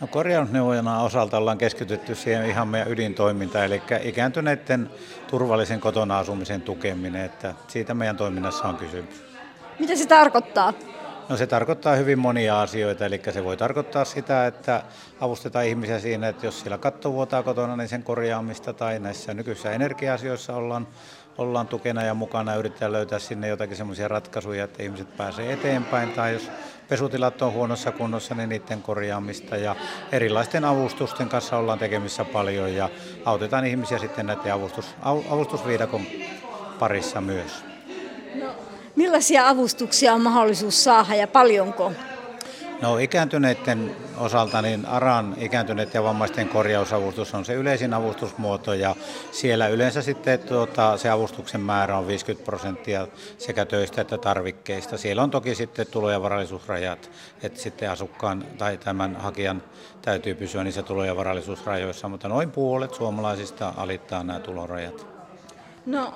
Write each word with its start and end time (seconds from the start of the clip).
No 0.00 0.06
korjausneuvojana 0.06 1.02
osalta 1.02 1.38
ollaan 1.38 1.58
keskitytty 1.58 2.14
siihen 2.14 2.46
ihan 2.46 2.68
meidän 2.68 2.90
ydintoimintaan, 2.90 3.64
eli 3.64 3.82
ikääntyneiden 4.02 4.90
turvallisen 5.30 5.80
kotona 5.80 6.18
asumisen 6.18 6.62
tukeminen, 6.62 7.24
että 7.24 7.54
siitä 7.68 7.94
meidän 7.94 8.16
toiminnassa 8.16 8.64
on 8.68 8.76
kysymys. 8.76 9.24
Mitä 9.78 9.96
se 9.96 10.06
tarkoittaa? 10.06 10.72
No 11.28 11.36
se 11.36 11.46
tarkoittaa 11.46 11.96
hyvin 11.96 12.18
monia 12.18 12.60
asioita, 12.60 13.06
eli 13.06 13.22
se 13.30 13.44
voi 13.44 13.56
tarkoittaa 13.56 14.04
sitä, 14.04 14.46
että 14.46 14.82
avustetaan 15.20 15.66
ihmisiä 15.66 15.98
siinä, 15.98 16.28
että 16.28 16.46
jos 16.46 16.60
siellä 16.60 16.78
katto 16.78 17.12
vuotaa 17.12 17.42
kotona, 17.42 17.76
niin 17.76 17.88
sen 17.88 18.02
korjaamista 18.02 18.72
tai 18.72 18.98
näissä 18.98 19.34
nykyisissä 19.34 19.72
energia-asioissa 19.72 20.56
ollaan, 20.56 20.86
ollaan 21.38 21.68
tukena 21.68 22.02
ja 22.02 22.14
mukana 22.14 22.52
ja 22.52 22.58
yritetään 22.58 22.92
löytää 22.92 23.18
sinne 23.18 23.48
jotakin 23.48 23.76
semmoisia 23.76 24.08
ratkaisuja, 24.08 24.64
että 24.64 24.82
ihmiset 24.82 25.16
pääsee 25.16 25.52
eteenpäin 25.52 26.12
tai 26.12 26.32
jos 26.32 26.50
pesutilat 26.88 27.42
on 27.42 27.52
huonossa 27.52 27.92
kunnossa, 27.92 28.34
niin 28.34 28.48
niiden 28.48 28.82
korjaamista 28.82 29.56
ja 29.56 29.76
erilaisten 30.12 30.64
avustusten 30.64 31.28
kanssa 31.28 31.56
ollaan 31.56 31.78
tekemissä 31.78 32.24
paljon 32.24 32.74
ja 32.74 32.88
autetaan 33.24 33.66
ihmisiä 33.66 33.98
sitten 33.98 34.26
näiden 34.26 34.52
avustus, 34.52 34.94
avustusviidakon 35.30 36.02
parissa 36.78 37.20
myös. 37.20 37.64
No, 38.34 38.46
millaisia 38.96 39.48
avustuksia 39.48 40.14
on 40.14 40.20
mahdollisuus 40.20 40.84
saada 40.84 41.14
ja 41.14 41.28
paljonko? 41.28 41.92
No 42.82 42.98
ikääntyneiden 42.98 43.96
osalta 44.18 44.62
niin 44.62 44.86
ARAN 44.86 45.34
ikääntyneiden 45.38 45.94
ja 45.94 46.02
vammaisten 46.02 46.48
korjausavustus 46.48 47.34
on 47.34 47.44
se 47.44 47.54
yleisin 47.54 47.94
avustusmuoto 47.94 48.72
ja 48.74 48.96
siellä 49.32 49.68
yleensä 49.68 50.02
sitten 50.02 50.38
tuota, 50.38 50.96
se 50.96 51.10
avustuksen 51.10 51.60
määrä 51.60 51.98
on 51.98 52.06
50 52.06 52.44
prosenttia 52.44 53.06
sekä 53.38 53.64
töistä 53.64 54.00
että 54.00 54.18
tarvikkeista. 54.18 54.98
Siellä 54.98 55.22
on 55.22 55.30
toki 55.30 55.54
sitten 55.54 55.86
tulo- 55.90 56.10
ja 56.10 56.22
varallisuusrajat, 56.22 57.10
että 57.42 57.60
sitten 57.60 57.90
asukkaan 57.90 58.44
tai 58.58 58.76
tämän 58.76 59.16
hakijan 59.16 59.62
täytyy 60.02 60.34
pysyä 60.34 60.64
niissä 60.64 60.82
tulo- 60.82 61.04
ja 61.04 61.16
varallisuusrajoissa, 61.16 62.08
mutta 62.08 62.28
noin 62.28 62.50
puolet 62.50 62.94
suomalaisista 62.94 63.72
alittaa 63.76 64.22
nämä 64.22 64.40
tulorajat. 64.40 65.06
No 65.86 66.14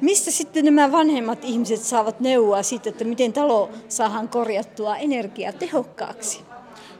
Mistä 0.00 0.30
sitten 0.30 0.64
nämä 0.64 0.92
vanhemmat 0.92 1.44
ihmiset 1.44 1.80
saavat 1.80 2.20
neuvoa 2.20 2.62
siitä, 2.62 2.88
että 2.88 3.04
miten 3.04 3.32
talo 3.32 3.70
saadaan 3.88 4.28
korjattua 4.28 4.96
energiatehokkaaksi? 4.96 6.44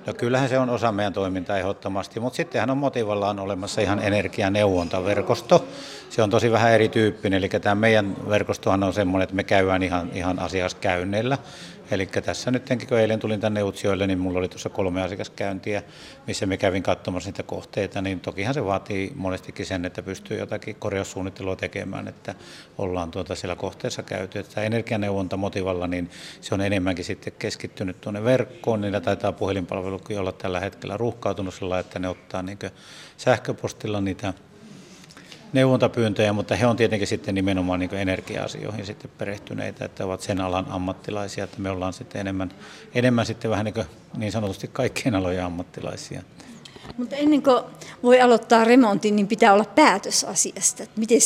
No 0.07 0.15
kyllähän 0.15 0.49
se 0.49 0.59
on 0.59 0.71
osa 0.71 0.93
meidän 0.93 1.13
toimintaa 1.13 1.59
ehdottomasti, 1.59 2.21
mutta 2.21 2.37
sittenhän 2.37 2.71
on 2.71 2.79
motivallaan 2.79 3.39
olemassa 3.39 3.81
ihan 3.81 3.99
energianeuvontaverkosto. 3.99 5.65
Se 6.11 6.23
on 6.23 6.31
tosi 6.31 6.53
vähän 6.53 6.73
erityyppinen, 6.73 7.39
eli 7.39 7.49
tämä 7.49 7.75
meidän 7.75 8.17
verkostohan 8.29 8.83
on 8.83 8.93
semmoinen, 8.93 9.25
että 9.25 9.37
me 9.37 9.45
käydään 9.45 9.83
ihan, 9.83 10.11
ihan 10.15 10.39
asiaskäynneillä. 10.39 11.39
Eli 11.91 12.07
tässä 12.07 12.51
nyt, 12.51 12.69
kun 12.89 12.99
eilen 12.99 13.21
tulin 13.21 13.41
tänne 13.41 13.63
Utsjoelle, 13.63 14.07
niin 14.07 14.19
mulla 14.19 14.39
oli 14.39 14.49
tuossa 14.49 14.69
kolme 14.69 15.03
asiakaskäyntiä, 15.03 15.83
missä 16.27 16.47
me 16.47 16.57
kävin 16.57 16.83
katsomassa 16.83 17.29
niitä 17.29 17.43
kohteita, 17.43 18.03
niin 18.03 18.21
tokihan 18.21 18.55
se 18.55 18.65
vaatii 18.65 19.13
monestikin 19.15 19.67
sen, 19.67 19.85
että 19.85 20.03
pystyy 20.03 20.39
jotakin 20.39 20.77
korjaussuunnittelua 20.77 21.57
tekemään, 21.57 22.09
että 22.09 22.35
ollaan 22.79 23.11
tuota 23.11 23.35
siellä 23.35 23.57
kohteessa 23.57 24.03
käyty. 24.03 24.39
Että 24.39 24.63
energianeuvonta 24.63 25.37
motivalla, 25.37 25.87
niin 25.87 26.11
se 26.41 26.55
on 26.55 26.61
enemmänkin 26.61 27.05
sitten 27.05 27.33
keskittynyt 27.39 28.01
tuonne 28.01 28.25
verkkoon, 28.25 28.81
niillä 28.81 29.01
taitaa 29.01 29.33
puhelinpalvelukin 29.33 30.21
olla 30.21 30.33
tällä 30.33 30.61
hetkellä 30.61 30.97
ruuhkautunut 30.97 31.55
sillä, 31.55 31.79
että 31.79 31.99
ne 31.99 32.09
ottaa 32.09 32.43
niin 32.43 32.59
sähköpostilla 33.17 34.01
niitä 34.01 34.35
neuvontapyyntöjä, 35.53 36.33
mutta 36.33 36.57
he 36.57 36.67
on 36.67 36.77
tietenkin 36.77 37.09
sitten 37.09 37.35
nimenomaan 37.35 37.81
niin 37.81 37.95
energia-asioihin 37.95 38.87
sitten 38.87 39.11
perehtyneitä, 39.19 39.85
että 39.85 40.05
ovat 40.05 40.21
sen 40.21 40.41
alan 40.41 40.67
ammattilaisia, 40.69 41.45
että 41.45 41.61
me 41.61 41.71
ollaan 41.71 41.93
sitten 41.93 42.21
enemmän, 42.21 42.51
enemmän 42.95 43.27
sitten 43.27 43.51
vähän 43.51 43.65
niin, 43.65 43.87
niin 44.17 44.33
sanotusti 44.33 44.69
kaikkien 44.73 45.15
alojen 45.15 45.45
ammattilaisia. 45.45 46.23
Mutta 46.97 47.17
ennen 47.17 47.43
kuin 47.43 47.63
voi 48.03 48.21
aloittaa 48.21 48.65
remontin, 48.65 49.17
niin 49.17 49.29
pitää 49.29 49.53
olla 49.53 49.65
päätös 49.65 50.25
asiasta. 50.25 50.83
Miten 50.97 51.21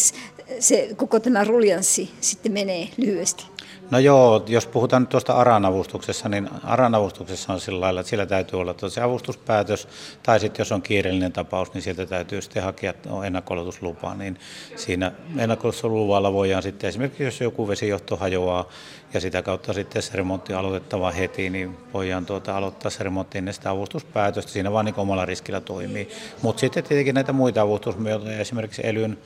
se 0.60 0.88
koko 0.96 1.20
tämä 1.20 1.44
ruljanssi 1.44 2.10
sitten 2.20 2.52
menee 2.52 2.88
lyhyesti? 2.96 3.46
No 3.90 3.98
joo, 3.98 4.44
jos 4.46 4.66
puhutaan 4.66 5.02
nyt 5.02 5.08
tuosta 5.08 5.32
ARAN-avustuksessa, 5.32 6.28
niin 6.28 6.48
ARAN-avustuksessa 6.64 7.52
on 7.52 7.60
sillä 7.60 7.80
lailla, 7.80 8.00
että 8.00 8.10
sillä 8.10 8.26
täytyy 8.26 8.60
olla 8.60 8.74
se 8.88 9.00
avustuspäätös, 9.00 9.88
tai 10.22 10.40
sitten 10.40 10.60
jos 10.60 10.72
on 10.72 10.82
kiireellinen 10.82 11.32
tapaus, 11.32 11.74
niin 11.74 11.82
sieltä 11.82 12.06
täytyy 12.06 12.42
sitten 12.42 12.62
hakea 12.62 12.94
ennakkoluotuslupa, 13.26 14.14
niin 14.14 14.38
siinä 14.76 15.12
ennakkoluotusluvalla 15.38 16.32
voidaan 16.32 16.62
sitten 16.62 16.88
esimerkiksi, 16.88 17.24
jos 17.24 17.40
joku 17.40 17.68
vesijohto 17.68 18.16
hajoaa 18.16 18.68
ja 19.14 19.20
sitä 19.20 19.42
kautta 19.42 19.72
sitten 19.72 20.02
se 20.02 20.10
remontti 20.14 20.52
aloitettava 20.52 21.10
heti, 21.10 21.50
niin 21.50 21.76
voidaan 21.94 22.26
tuota 22.26 22.56
aloittaa 22.56 22.90
se 22.90 23.04
remontti 23.04 23.38
ennen 23.38 23.54
sitä 23.54 23.70
avustuspäätöstä, 23.70 24.52
siinä 24.52 24.72
vaan 24.72 24.84
niin 24.84 24.94
omalla 24.98 25.24
riskillä 25.24 25.60
toimii. 25.60 26.08
Mutta 26.42 26.60
sitten 26.60 26.84
tietenkin 26.84 27.14
näitä 27.14 27.32
muita 27.32 27.62
avustusmuotoja, 27.62 28.40
esimerkiksi 28.40 28.82
elyn 28.84 29.18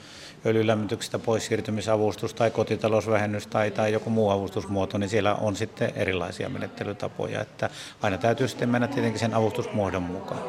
öljylämmityksestä 0.47 1.19
pois 1.19 1.47
siirtymisavustus 1.47 2.35
tai 2.35 2.51
kotitalousvähennys 2.51 3.47
tai, 3.47 3.71
tai 3.71 3.93
joku 3.93 4.11
muu 4.11 4.31
avustusmuoto, 4.31 4.99
niin 4.99 5.09
siellä 5.09 5.35
on 5.35 5.57
sitten 5.57 5.93
erilaisia 5.97 6.49
menettelytapoja, 6.49 7.41
että 7.41 7.71
aina 8.03 8.19
täytyy 8.19 8.49
sitten 8.49 8.69
mennä 8.69 8.89
tietenkin 8.89 9.21
sen 9.21 9.35
avustusmuodon 9.35 10.03
mukaan. 10.03 10.43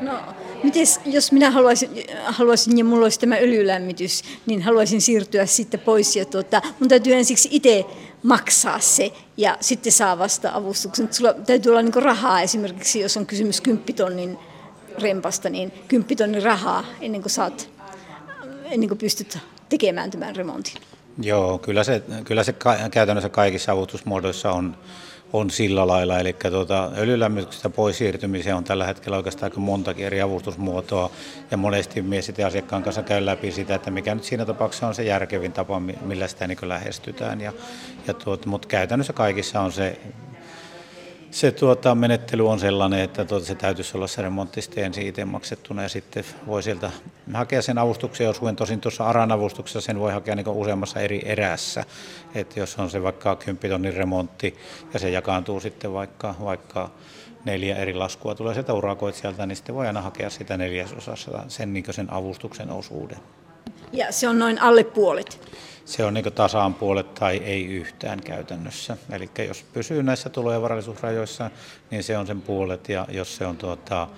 No, 0.00 0.12
mites, 0.62 1.00
jos 1.04 1.32
minä 1.32 1.50
haluaisin, 1.50 1.90
haluaisin 2.24 2.78
ja 2.78 2.84
mulla 2.84 3.04
olisi 3.04 3.20
tämä 3.20 3.36
öljylämmitys, 3.36 4.22
niin 4.46 4.62
haluaisin 4.62 5.00
siirtyä 5.00 5.46
sitten 5.46 5.80
pois 5.80 6.16
ja 6.16 6.24
tuota, 6.24 6.62
mun 6.80 6.88
täytyy 6.88 7.14
ensiksi 7.14 7.48
itse 7.52 7.84
maksaa 8.22 8.80
se 8.80 9.12
ja 9.36 9.56
sitten 9.60 9.92
saa 9.92 10.18
vasta 10.18 10.50
avustuksen. 10.54 11.08
Sulla 11.10 11.32
täytyy 11.32 11.70
olla 11.70 11.82
niin 11.82 12.02
rahaa 12.02 12.40
esimerkiksi, 12.40 13.00
jos 13.00 13.16
on 13.16 13.26
kysymys 13.26 13.60
kymppitonnin 13.60 14.38
rempasta, 15.02 15.50
niin 15.50 15.72
kymppitonnin 15.88 16.42
rahaa 16.42 16.84
ennen 17.00 17.22
kuin 17.22 17.30
saat 17.30 17.77
ennen 18.70 18.88
kuin 18.88 18.98
pystyt 18.98 19.38
tekemään 19.68 20.10
tämän 20.10 20.36
remontin? 20.36 20.74
Joo, 21.22 21.58
kyllä 21.58 21.84
se, 21.84 22.02
kyllä 22.24 22.44
se 22.44 22.54
käytännössä 22.90 23.28
kaikissa 23.28 23.72
avustusmuodoissa 23.72 24.52
on, 24.52 24.76
on 25.32 25.50
sillä 25.50 25.86
lailla. 25.86 26.18
Eli 26.18 26.36
tuota, 26.50 26.90
öljylämmityksestä 26.98 27.70
pois 27.70 27.98
siirtymiseen 27.98 28.56
on 28.56 28.64
tällä 28.64 28.86
hetkellä 28.86 29.16
oikeastaan 29.16 29.50
aika 29.52 29.60
montakin 29.60 30.06
eri 30.06 30.20
avustusmuotoa. 30.20 31.10
Ja 31.50 31.56
monesti 31.56 32.02
mies 32.02 32.26
sitten 32.26 32.46
asiakkaan 32.46 32.82
kanssa 32.82 33.02
käy 33.02 33.26
läpi 33.26 33.52
sitä, 33.52 33.74
että 33.74 33.90
mikä 33.90 34.14
nyt 34.14 34.24
siinä 34.24 34.44
tapauksessa 34.44 34.86
on 34.86 34.94
se 34.94 35.02
järkevin 35.02 35.52
tapa, 35.52 35.80
millä 35.80 36.28
sitä 36.28 36.46
niin 36.46 36.58
lähestytään. 36.62 37.40
Ja, 37.40 37.52
ja 38.06 38.14
tuota, 38.14 38.48
mutta 38.48 38.68
käytännössä 38.68 39.12
kaikissa 39.12 39.60
on 39.60 39.72
se 39.72 40.00
se 41.30 41.50
tuota, 41.50 41.94
menettely 41.94 42.48
on 42.48 42.60
sellainen, 42.60 43.00
että 43.00 43.24
tuota, 43.24 43.46
se 43.46 43.54
täytyisi 43.54 43.96
olla 43.96 44.06
se 44.06 44.22
remonttista 44.22 44.80
ensin 44.80 45.06
itse 45.06 45.24
maksettuna 45.24 45.82
ja 45.82 45.88
sitten 45.88 46.24
voi 46.46 46.62
sieltä 46.62 46.90
hakea 47.34 47.62
sen 47.62 47.78
avustuksen, 47.78 48.24
jos 48.24 48.40
tosin 48.56 48.80
tuossa 48.80 49.04
ARAN 49.04 49.32
avustuksessa 49.32 49.80
sen 49.80 50.00
voi 50.00 50.12
hakea 50.12 50.34
niin 50.34 50.48
useammassa 50.48 51.00
eri 51.00 51.22
erässä. 51.24 51.84
että 52.34 52.60
jos 52.60 52.78
on 52.78 52.90
se 52.90 53.02
vaikka 53.02 53.36
10 53.36 53.70
tonnin 53.70 53.94
remontti 53.94 54.56
ja 54.92 54.98
se 54.98 55.10
jakaantuu 55.10 55.60
sitten 55.60 55.92
vaikka, 55.92 56.34
vaikka 56.44 56.90
neljä 57.44 57.76
eri 57.76 57.94
laskua 57.94 58.34
tulee 58.34 58.54
sieltä 58.54 58.74
urakoitsijalta, 58.74 59.46
niin 59.46 59.56
sitten 59.56 59.74
voi 59.74 59.86
aina 59.86 60.02
hakea 60.02 60.30
sitä 60.30 60.56
neljäsosassa 60.56 61.44
sen, 61.48 61.72
niin 61.72 61.84
sen 61.90 62.12
avustuksen 62.12 62.70
osuuden. 62.70 63.18
Ja 63.92 64.12
se 64.12 64.28
on 64.28 64.38
noin 64.38 64.62
alle 64.62 64.84
puolet? 64.84 65.48
se 65.88 66.04
on 66.04 66.14
niin 66.14 66.32
tasaan 66.32 66.74
puolet 66.74 67.14
tai 67.14 67.36
ei 67.36 67.66
yhtään 67.66 68.20
käytännössä. 68.20 68.96
Eli 69.10 69.30
jos 69.48 69.64
pysyy 69.72 70.02
näissä 70.02 70.28
tulo- 70.30 70.52
ja 70.52 70.62
varallisuusrajoissa, 70.62 71.50
niin 71.90 72.02
se 72.02 72.18
on 72.18 72.26
sen 72.26 72.42
puolet, 72.42 72.88
ja 72.88 73.06
jos 73.10 73.36
se 73.36 73.46
on 73.46 73.56
tuota, 73.56 74.08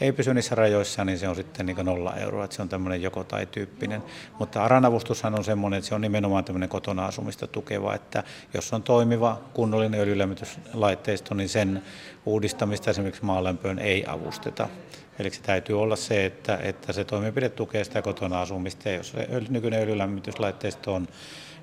ei 0.00 0.12
pysy 0.12 0.34
niissä 0.34 0.54
rajoissa, 0.54 1.04
niin 1.04 1.18
se 1.18 1.28
on 1.28 1.36
sitten 1.36 1.66
niin 1.66 1.76
nolla 1.82 2.16
euroa, 2.16 2.44
että 2.44 2.56
se 2.56 2.62
on 2.62 2.68
tämmöinen 2.68 3.02
joko 3.02 3.24
tai 3.24 3.46
tyyppinen. 3.46 4.02
Mutta 4.38 4.64
aranavustushan 4.64 5.34
on 5.34 5.44
semmoinen, 5.44 5.78
että 5.78 5.88
se 5.88 5.94
on 5.94 6.00
nimenomaan 6.00 6.44
tämmöinen 6.44 6.68
kotona 6.68 7.06
asumista 7.06 7.46
tukeva, 7.46 7.94
että 7.94 8.24
jos 8.54 8.72
on 8.72 8.82
toimiva 8.82 9.40
kunnollinen 9.54 10.00
öljylämmityslaitteisto, 10.00 11.34
niin 11.34 11.48
sen 11.48 11.82
uudistamista 12.26 12.90
esimerkiksi 12.90 13.24
maalämpöön 13.24 13.78
ei 13.78 14.04
avusteta. 14.06 14.68
Eli 15.18 15.30
se 15.30 15.42
täytyy 15.42 15.80
olla 15.80 15.96
se, 15.96 16.26
että, 16.26 16.58
että 16.62 16.92
se 16.92 17.04
toimenpide 17.04 17.48
tukee 17.48 17.84
sitä 17.84 18.02
kotona 18.02 18.40
asumista 18.40 18.88
ja 18.88 18.96
jos 18.96 19.10
se 19.10 19.28
nykyinen 19.48 19.82
öljylämmityslaitteisto 19.82 20.94
on 20.94 21.08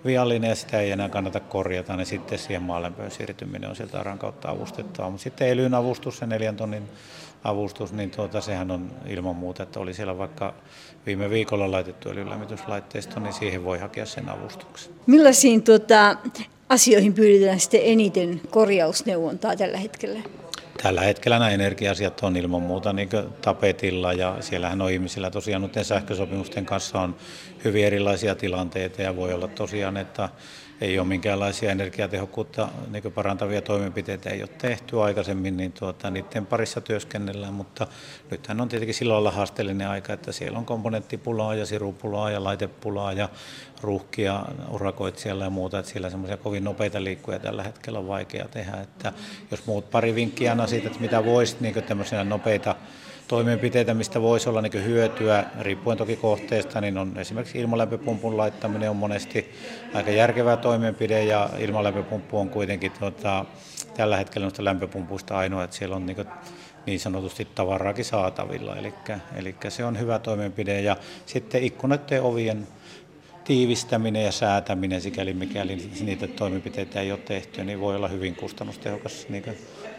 viallinen 0.06 0.50
ja 0.50 0.56
sitä 0.56 0.80
ei 0.80 0.92
enää 0.92 1.10
kannata 1.10 1.40
korjata, 1.40 1.96
niin 1.96 2.06
sitten 2.06 2.40
siihen 2.40 2.62
maalämpöön 2.62 3.12
siirtyminen 3.12 3.69
on 3.69 3.75
sieltä 3.75 4.00
ARAN 4.00 4.19
kautta 4.19 4.50
avustettava. 4.50 5.10
Mutta 5.10 5.24
sitten 5.24 5.48
elyn 5.48 5.74
avustus, 5.74 6.18
se 6.18 6.25
neljän 6.25 6.56
tonnin 6.56 6.84
avustus, 7.44 7.94
niin 7.94 8.12
tuota, 8.12 8.42
sehän 8.42 8.72
on 8.72 8.92
ilman 9.07 9.36
muuta, 9.36 9.63
että 9.63 9.80
oli 9.80 9.94
siellä 9.94 10.18
vaikka 10.18 10.54
viime 11.06 11.30
viikolla 11.30 11.72
laitettu 11.72 12.10
öljylämmityslaitteisto, 12.10 13.19
niin 13.19 13.34
siihen 13.34 13.63
voi 13.63 13.80
hakea 13.80 14.06
sen 14.06 14.30
avustuksen. 14.30 14.94
Millaisiin 15.07 15.63
tuota, 15.63 16.18
asioihin 16.69 17.13
pyydetään 17.13 17.60
sitten 17.60 17.81
eniten 17.84 18.42
korjausneuvontaa 18.50 19.56
tällä 19.56 19.78
hetkellä? 19.78 20.19
Tällä 20.86 21.02
hetkellä 21.02 21.40
nämä 21.40 21.52
energia-asiat 21.52 22.24
on 22.24 22.38
ilman 22.38 22.62
muuta 22.62 22.94
niin 22.94 23.10
tapetilla 23.42 24.14
ja 24.14 24.38
siellähän 24.40 24.82
on 24.82 24.92
ihmisillä 24.92 25.32
tosiaan 25.32 25.62
nyt 25.62 25.74
sähkösopimusten 25.82 26.66
kanssa 26.66 27.02
on 27.02 27.16
hyvin 27.64 27.86
erilaisia 27.86 28.36
tilanteita 28.36 29.02
ja 29.02 29.16
voi 29.16 29.34
olla 29.34 29.48
tosiaan, 29.48 29.98
että 29.98 30.30
ei 30.81 31.00
ole 31.00 31.07
minkäänlaisia 31.07 31.72
energiatehokkuutta 31.72 32.68
niin 32.92 33.13
parantavia 33.13 33.62
toimenpiteitä 33.62 34.30
ei 34.30 34.42
ole 34.42 34.50
tehty 34.57 35.01
aikaisemmin, 35.01 35.57
niin 35.57 35.72
tuota, 35.72 36.12
niiden 36.12 36.45
parissa 36.45 36.81
työskennellään, 36.81 37.54
mutta 37.54 37.88
nythän 38.31 38.62
on 38.62 38.69
tietenkin 38.69 38.94
silloin 38.94 39.18
olla 39.18 39.31
haasteellinen 39.31 39.88
aika, 39.88 40.13
että 40.13 40.31
siellä 40.31 40.60
on 40.60 40.66
komponenttipulaa 40.66 41.56
ja 41.56 41.66
sirupulaa 41.66 42.31
ja 42.31 42.44
laitepulaa 42.44 43.13
ja 43.13 43.30
ruuhkia 43.81 44.45
urakoitsijalla 44.69 45.44
ja 45.44 45.50
muuta, 45.50 45.80
että 45.80 45.92
siellä 45.92 46.10
semmoisia 46.10 46.38
kovin 46.38 46.63
nopeita 46.63 47.04
liikkuja 47.04 47.39
tällä 47.39 47.63
hetkellä 47.63 48.00
on 48.00 48.07
vaikea 48.07 48.48
tehdä, 48.48 48.81
että 48.81 49.13
jos 49.51 49.66
muut 49.66 49.92
pari 49.92 50.16
vinkkiä 50.16 50.57
siitä, 50.66 50.88
että 50.88 51.00
mitä 51.00 51.25
voisi 51.25 51.57
niin 51.60 51.83
tämmöisiä 51.83 52.24
nopeita 52.24 52.75
toimenpiteitä, 53.27 53.94
mistä 53.94 54.22
voisi 54.22 54.50
olla 54.50 54.62
niin 54.62 54.86
hyötyä, 54.86 55.44
riippuen 55.60 55.98
toki 55.98 56.16
kohteesta, 56.16 56.81
niin 56.81 56.98
on 56.98 57.18
esimerkiksi 57.18 57.60
ilmalämpöpumpun 57.60 58.38
laittaminen 58.38 58.89
on 58.89 58.95
monesti 58.95 59.51
aika 59.94 60.12
järkevä 60.12 60.57
toimenpide 60.57 61.24
ja 61.24 61.50
ilmalämpöpumppu 61.60 62.39
on 62.39 62.50
kuitenkin 62.50 62.92
tuota, 62.92 63.45
tällä 63.98 64.18
hetkellä 64.18 64.45
noista 64.45 64.63
lämpöpumpuista 64.63 65.38
ainoa, 65.38 65.63
että 65.63 65.75
siellä 65.75 65.95
on 65.95 66.06
niin, 66.06 66.18
niin 66.86 67.00
sanotusti 67.00 67.48
tavaraakin 67.56 68.06
saatavilla, 68.06 68.75
eli, 68.75 68.94
eli 69.36 69.56
se 69.69 69.86
on 69.86 70.00
hyvä 70.00 70.19
toimenpide. 70.19 70.81
Ja 70.81 70.98
sitten 71.25 71.63
ikkunoiden 71.63 72.22
ovien 72.22 72.68
tiivistäminen 73.46 74.24
ja 74.24 74.32
säätäminen, 74.32 75.02
sikäli 75.02 75.34
mikäli 75.34 75.90
niitä 76.02 76.28
toimenpiteitä 76.28 77.02
ei 77.02 77.12
ole 77.12 77.20
tehty, 77.20 77.64
niin 77.64 77.80
voi 77.80 77.96
olla 77.96 78.08
hyvin 78.08 78.36
kustannustehokas 78.36 79.26
niin 79.30 79.44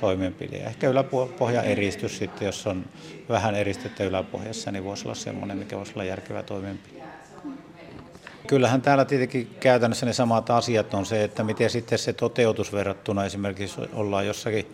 toimenpide. 0.01 0.57
Ehkä 0.57 0.89
yläpohja 0.89 1.63
eristys 1.63 2.19
sitten, 2.19 2.47
jos 2.47 2.67
on 2.67 2.85
vähän 3.29 3.55
eristettä 3.55 4.05
yläpohjassa, 4.05 4.73
niin 4.73 4.85
voisi 4.85 5.05
olla 5.05 5.15
semmoinen, 5.15 5.59
mikä 5.59 5.77
voisi 5.77 5.93
olla 5.95 6.05
järkevä 6.05 6.43
toimenpide. 6.43 7.03
Kyllähän 8.47 8.83
täällä 8.83 9.05
tietenkin 9.05 9.51
käytännössä 9.61 10.07
ne 10.07 10.13
samat 10.13 10.51
asiat 10.51 10.95
on 10.95 11.07
se, 11.07 11.25
että 11.25 11.45
miten 11.45 11.71
sitten 11.71 11.99
se 11.99 12.13
toteutus 12.13 12.73
verrattuna 12.73 13.25
esimerkiksi 13.25 13.81
ollaan 13.93 14.27
jossakin 14.27 14.67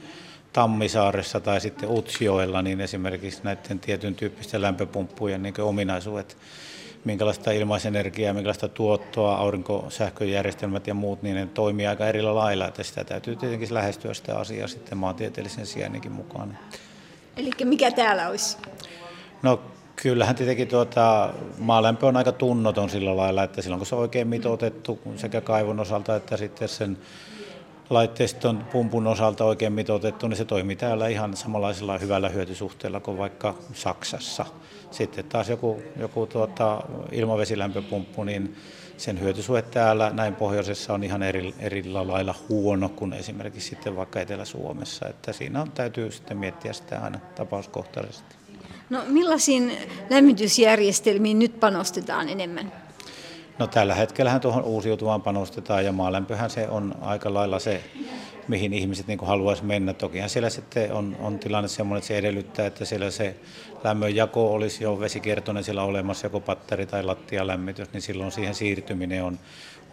Tammisaaressa 0.52 1.40
tai 1.40 1.60
sitten 1.60 1.90
Utsjoella, 1.90 2.62
niin 2.62 2.80
esimerkiksi 2.80 3.40
näiden 3.42 3.78
tietyn 3.80 4.14
tyyppisten 4.14 4.62
lämpöpumppujen 4.62 5.42
niin 5.42 5.60
ominaisuudet 5.60 6.36
minkälaista 7.04 7.50
ilmaisenergiaa, 7.50 8.34
minkälaista 8.34 8.68
tuottoa, 8.68 9.36
aurinkosähköjärjestelmät 9.36 10.86
ja 10.86 10.94
muut, 10.94 11.22
niin 11.22 11.36
ne 11.36 11.48
toimii 11.54 11.86
aika 11.86 12.06
eri 12.06 12.22
lailla, 12.22 12.68
että 12.68 12.82
sitä 12.82 13.04
täytyy 13.04 13.36
tietenkin 13.36 13.74
lähestyä 13.74 14.14
sitä 14.14 14.38
asiaa 14.38 14.68
sitten 14.68 14.98
maantieteellisen 14.98 15.66
sijainninkin 15.66 16.12
mukaan. 16.12 16.58
Eli 17.36 17.50
mikä 17.64 17.90
täällä 17.90 18.28
olisi? 18.28 18.56
No 19.42 19.60
kyllähän 19.96 20.36
tietenkin 20.36 20.68
tuota, 20.68 21.30
maalämpö 21.58 22.06
on 22.06 22.16
aika 22.16 22.32
tunnoton 22.32 22.90
sillä 22.90 23.16
lailla, 23.16 23.42
että 23.42 23.62
silloin 23.62 23.78
kun 23.78 23.86
se 23.86 23.94
on 23.94 24.00
oikein 24.00 24.28
mitoitettu 24.28 25.00
sekä 25.16 25.40
kaivon 25.40 25.80
osalta 25.80 26.16
että 26.16 26.36
sitten 26.36 26.68
sen 26.68 26.98
laitteiston 27.92 28.64
pumpun 28.72 29.06
osalta 29.06 29.44
oikein 29.44 29.72
mitoitettu, 29.72 30.28
niin 30.28 30.36
se 30.36 30.44
toimii 30.44 30.76
täällä 30.76 31.08
ihan 31.08 31.36
samanlaisella 31.36 31.98
hyvällä 31.98 32.28
hyötysuhteella 32.28 33.00
kuin 33.00 33.18
vaikka 33.18 33.54
Saksassa. 33.74 34.46
Sitten 34.90 35.24
taas 35.24 35.48
joku, 35.48 35.82
joku 35.96 36.26
tuota, 36.26 36.82
ilmavesilämpöpumppu, 37.12 38.24
niin 38.24 38.56
sen 38.96 39.20
hyötysuhde 39.20 39.62
täällä 39.62 40.10
näin 40.10 40.34
pohjoisessa 40.34 40.94
on 40.94 41.04
ihan 41.04 41.22
eri, 41.22 41.54
eri 41.58 41.84
lailla 41.90 42.34
huono 42.48 42.88
kuin 42.88 43.12
esimerkiksi 43.12 43.68
sitten 43.68 43.96
vaikka 43.96 44.20
Etelä-Suomessa. 44.20 45.08
Että 45.08 45.32
siinä 45.32 45.62
on, 45.62 45.70
täytyy 45.70 46.10
sitten 46.10 46.36
miettiä 46.36 46.72
sitä 46.72 47.00
aina 47.00 47.18
tapauskohtaisesti. 47.34 48.36
No 48.90 49.00
millaisiin 49.06 49.72
lämmitysjärjestelmiin 50.10 51.38
nyt 51.38 51.60
panostetaan 51.60 52.28
enemmän? 52.28 52.72
No 53.62 53.66
tällä 53.66 53.94
hetkellä 53.94 54.38
tuohon 54.38 54.64
uusiutuvaan 54.64 55.22
panostetaan 55.22 55.84
ja 55.84 55.92
maalämpöhän 55.92 56.50
se 56.50 56.68
on 56.68 56.94
aika 57.00 57.34
lailla 57.34 57.58
se, 57.58 57.84
mihin 58.48 58.72
ihmiset 58.72 59.06
niin 59.06 59.18
haluaisi 59.22 59.64
mennä. 59.64 59.94
Tokihan 59.94 60.28
siellä 60.28 60.50
sitten 60.50 60.92
on, 60.92 61.16
on 61.20 61.38
tilanne 61.38 61.68
sellainen, 61.68 61.98
että 61.98 62.08
se 62.08 62.18
edellyttää, 62.18 62.66
että 62.66 62.84
siellä 62.84 63.10
se 63.10 63.36
lämmönjako 63.84 64.52
olisi 64.52 64.84
jo 64.84 65.00
vesikiertoinen 65.00 65.64
siellä 65.64 65.82
olemassa, 65.82 66.26
joko 66.26 66.40
patteri 66.40 66.86
tai 66.86 67.02
lattialämmitys, 67.02 67.92
niin 67.92 68.02
silloin 68.02 68.32
siihen 68.32 68.54
siirtyminen 68.54 69.24
on, 69.24 69.38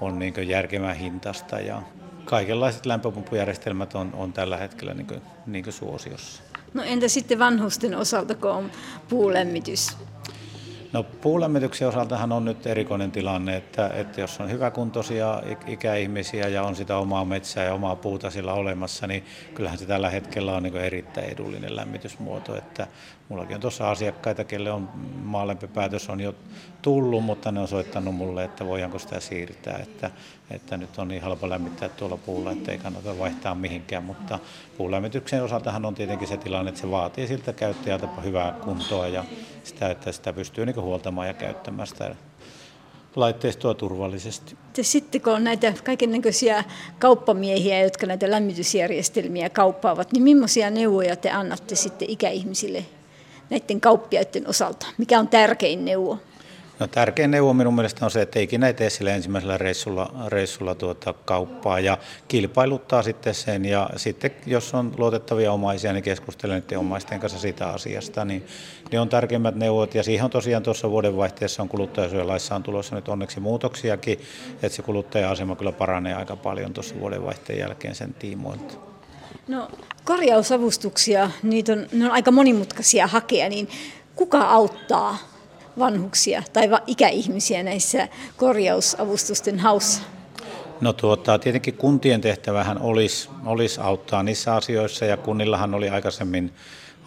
on 0.01 0.19
niin 0.19 0.47
järkevää 0.47 0.93
hintasta 0.93 1.59
ja 1.59 1.81
kaikenlaiset 2.25 2.85
lämpöpumppujärjestelmät 2.85 3.95
on, 3.95 4.13
on 4.13 4.33
tällä 4.33 4.57
hetkellä 4.57 4.93
niin 4.93 5.07
kuin, 5.07 5.21
niin 5.45 5.63
kuin 5.63 5.73
suosiossa. 5.73 6.43
No 6.73 6.83
entä 6.83 7.07
sitten 7.07 7.39
vanhusten 7.39 7.97
osalta, 7.97 8.35
kun 8.35 8.51
on 8.51 8.71
puulämmitys? 9.09 9.97
No 10.93 11.03
puulämmityksen 11.03 11.87
osaltahan 11.87 12.31
on 12.31 12.45
nyt 12.45 12.67
erikoinen 12.67 13.11
tilanne, 13.11 13.55
että, 13.57 13.87
että 13.87 14.21
jos 14.21 14.39
on 14.39 14.51
hyväkuntoisia 14.51 15.41
ikäihmisiä 15.67 16.47
ja 16.47 16.63
on 16.63 16.75
sitä 16.75 16.97
omaa 16.97 17.25
metsää 17.25 17.63
ja 17.63 17.73
omaa 17.73 17.95
puuta 17.95 18.29
sillä 18.29 18.53
olemassa, 18.53 19.07
niin 19.07 19.25
kyllähän 19.53 19.79
se 19.79 19.85
tällä 19.85 20.09
hetkellä 20.09 20.55
on 20.55 20.63
niin 20.63 20.77
erittäin 20.77 21.29
edullinen 21.29 21.75
lämmitysmuoto. 21.75 22.55
Että 22.57 22.87
mullakin 23.29 23.55
on 23.55 23.61
tuossa 23.61 23.89
asiakkaita, 23.89 24.43
kelle 24.43 24.71
on 24.71 24.89
maalämpöpäätös 25.23 26.09
on 26.09 26.19
jo 26.19 26.35
tullut, 26.81 27.23
mutta 27.23 27.51
ne 27.51 27.59
on 27.59 27.67
soittanut 27.67 28.15
mulle, 28.15 28.43
että 28.43 28.65
voidaanko 28.65 28.99
sitä 28.99 29.19
siirtää, 29.19 29.77
että, 29.77 30.11
että 30.51 30.77
nyt 30.77 30.97
on 30.97 31.07
niin 31.07 31.21
halpa 31.21 31.49
lämmittää 31.49 31.89
tuolla 31.89 32.17
puulla, 32.17 32.51
että 32.51 32.71
ei 32.71 32.77
kannata 32.77 33.19
vaihtaa 33.19 33.55
mihinkään, 33.55 34.03
mutta 34.03 34.39
puulämmityksen 34.77 35.43
osaltahan 35.43 35.85
on 35.85 35.95
tietenkin 35.95 36.27
se 36.27 36.37
tilanne, 36.37 36.69
että 36.69 36.81
se 36.81 36.91
vaatii 36.91 37.27
siltä 37.27 37.53
käyttäjältä 37.53 38.07
hyvää 38.23 38.51
kuntoa 38.51 39.07
ja 39.07 39.23
sitä, 39.69 39.91
että 39.91 40.11
sitä 40.11 40.33
pystyy 40.33 40.65
niin 40.65 40.81
huoltamaan 40.81 41.27
ja 41.27 41.33
käyttämään 41.33 41.87
sitä 41.87 42.15
laitteistoa 43.15 43.73
turvallisesti. 43.73 44.57
Sitten 44.81 45.21
kun 45.21 45.33
on 45.33 45.43
näitä 45.43 45.73
kaikennäköisiä 45.83 46.63
kauppamiehiä, 46.99 47.81
jotka 47.81 48.05
näitä 48.05 48.31
lämmitysjärjestelmiä 48.31 49.49
kauppaavat, 49.49 50.11
niin 50.11 50.23
millaisia 50.23 50.69
neuvoja 50.69 51.15
te 51.15 51.31
annatte 51.31 51.75
sitten 51.75 52.09
ikäihmisille 52.09 52.85
näiden 53.49 53.81
kauppiaiden 53.81 54.47
osalta? 54.47 54.85
Mikä 54.97 55.19
on 55.19 55.27
tärkein 55.27 55.85
neuvo? 55.85 56.17
No, 56.79 56.87
tärkein 56.87 57.31
neuvo 57.31 57.53
minun 57.53 57.75
mielestä 57.75 58.05
on 58.05 58.11
se, 58.11 58.21
että 58.21 58.39
ikinä 58.39 58.67
ei 58.67 58.73
tee 58.73 58.89
sille 58.89 59.15
ensimmäisellä 59.15 59.57
reissulla, 59.57 60.13
reissulla 60.27 60.75
tuota 60.75 61.13
kauppaa 61.13 61.79
ja 61.79 61.97
kilpailuttaa 62.27 63.03
sitten 63.03 63.33
sen. 63.33 63.65
Ja 63.65 63.89
sitten 63.95 64.31
jos 64.45 64.73
on 64.73 64.93
luotettavia 64.97 65.51
omaisia, 65.51 65.93
niin 65.93 66.03
keskustelen 66.03 66.61
niiden 66.61 66.79
omaisten 66.79 67.19
kanssa 67.19 67.39
siitä 67.39 67.67
asiasta. 67.67 68.25
Niin 68.25 68.45
ne 68.91 68.99
on 68.99 69.09
tärkeimmät 69.09 69.55
neuvot 69.55 69.95
ja 69.95 70.03
siihen 70.03 70.25
on 70.25 70.31
tosiaan 70.31 70.63
tuossa 70.63 70.89
vuodenvaihteessa 70.89 71.63
on 71.63 71.69
kuluttajasuojalaissa 71.69 72.55
on 72.55 72.63
tulossa 72.63 72.95
nyt 72.95 73.07
onneksi 73.07 73.39
muutoksiakin, 73.39 74.19
että 74.53 74.69
se 74.69 74.81
kuluttaja-asema 74.81 75.55
kyllä 75.55 75.71
paranee 75.71 76.13
aika 76.13 76.35
paljon 76.35 76.73
tuossa 76.73 76.99
vuodenvaihteen 76.99 77.59
jälkeen 77.59 77.95
sen 77.95 78.13
tiimoilta. 78.13 78.73
No 79.47 79.67
korjausavustuksia, 80.03 81.31
niitä 81.43 81.71
on, 81.71 81.87
ne 81.91 82.05
on 82.05 82.11
aika 82.11 82.31
monimutkaisia 82.31 83.07
hakea, 83.07 83.49
niin 83.49 83.69
kuka 84.15 84.41
auttaa 84.41 85.17
vanhuksia 85.79 86.43
tai 86.53 86.69
ikäihmisiä 86.87 87.63
näissä 87.63 88.07
korjausavustusten 88.37 89.59
haussa? 89.59 90.01
No 90.81 90.93
tuota, 90.93 91.39
tietenkin 91.39 91.73
kuntien 91.73 92.21
tehtävähän 92.21 92.81
olisi, 92.81 93.29
olisi 93.45 93.81
auttaa 93.81 94.23
niissä 94.23 94.55
asioissa 94.55 95.05
ja 95.05 95.17
kunnillahan 95.17 95.73
oli 95.73 95.89
aikaisemmin 95.89 96.53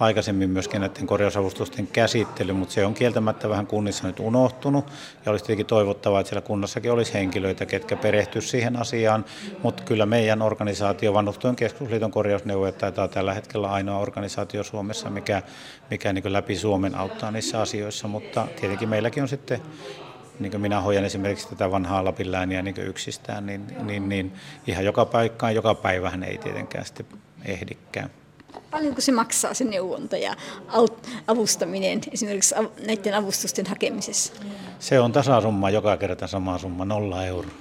aikaisemmin 0.02 0.50
myöskin 0.50 0.80
näiden 0.80 1.06
korjausavustusten 1.06 1.86
käsittely, 1.86 2.52
mutta 2.52 2.74
se 2.74 2.86
on 2.86 2.94
kieltämättä 2.94 3.48
vähän 3.48 3.66
kunnissa 3.66 4.06
nyt 4.06 4.20
unohtunut. 4.20 4.86
Ja 5.26 5.30
olisi 5.30 5.44
tietenkin 5.44 5.66
toivottavaa, 5.66 6.20
että 6.20 6.28
siellä 6.28 6.46
kunnassakin 6.46 6.92
olisi 6.92 7.14
henkilöitä, 7.14 7.66
ketkä 7.66 7.96
perehtyisivät 7.96 8.50
siihen 8.50 8.76
asiaan, 8.76 9.24
mutta 9.62 9.82
kyllä 9.82 10.06
meidän 10.06 10.42
organisaatio, 10.42 11.14
Vanhustyön 11.14 11.56
keskusliiton 11.56 12.10
korjausneuvojat 12.10 12.78
taitaa 12.78 13.08
tällä 13.08 13.34
hetkellä 13.34 13.70
ainoa 13.70 13.98
organisaatio 13.98 14.64
Suomessa, 14.64 15.10
mikä, 15.10 15.42
mikä 15.90 16.12
niin 16.12 16.32
läpi 16.32 16.56
Suomen 16.56 16.94
auttaa 16.94 17.30
niissä 17.30 17.60
asioissa, 17.60 18.08
mutta 18.08 18.48
tietenkin 18.60 18.88
meilläkin 18.88 19.22
on 19.22 19.28
sitten 19.28 19.62
niin 20.40 20.50
kuin 20.50 20.60
minä 20.60 20.80
hoidan 20.80 21.04
esimerkiksi 21.04 21.48
tätä 21.48 21.70
vanhaa 21.70 22.04
Lapin 22.04 22.32
lääniä 22.32 22.62
niin 22.62 22.74
yksistään, 22.78 23.46
niin, 23.46 23.66
niin, 23.82 24.08
niin 24.08 24.32
ihan 24.66 24.84
joka 24.84 25.04
paikkaan, 25.04 25.54
joka 25.54 25.74
päivähän 25.74 26.22
ei 26.22 26.38
tietenkään 26.38 26.84
sitten 26.84 27.06
ehdikään. 27.44 28.10
Paljonko 28.70 29.00
se 29.00 29.12
maksaa 29.12 29.54
se 29.54 29.64
neuvonta 29.64 30.16
ja 30.16 30.36
avustaminen 31.26 32.00
esimerkiksi 32.12 32.54
näiden 32.86 33.14
avustusten 33.14 33.66
hakemisessa? 33.66 34.32
Se 34.78 35.00
on 35.00 35.12
tasasumma 35.12 35.70
joka 35.70 35.96
kerta 35.96 36.26
sama 36.26 36.58
summa, 36.58 36.84
nolla 36.84 37.24
euroa. 37.24 37.52